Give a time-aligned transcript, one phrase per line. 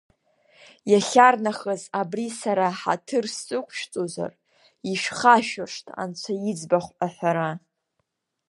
[0.91, 4.31] Иахьарнахыс абри сара ҳаҭыр сықәшәҵозар,
[4.91, 7.51] ишәхашәыршҭ анцәа иӡбахә аҳәара.